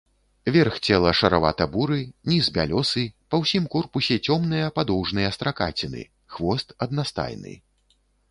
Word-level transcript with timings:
Верх 0.53 0.75
цела 0.87 1.09
шаравата-буры, 1.17 1.97
ніз 2.31 2.45
бялёсы, 2.55 3.03
па 3.33 3.41
ўсім 3.43 3.67
корпусе 3.75 4.17
цёмныя 4.27 4.71
падоўжныя 4.79 5.29
стракаціны, 5.37 6.01
хвост 6.37 6.67
аднастайны. 6.87 7.53